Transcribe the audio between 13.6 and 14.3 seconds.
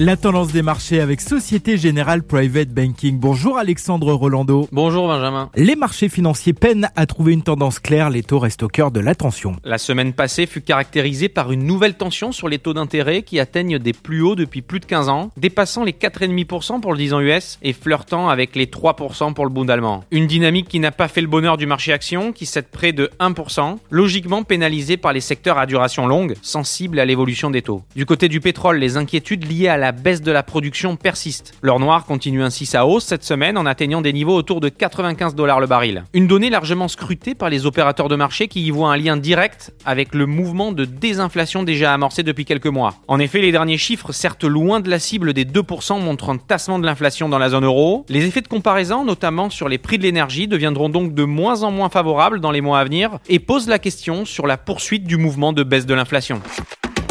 des plus